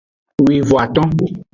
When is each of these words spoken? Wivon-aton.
Wivon-aton. 0.45 1.11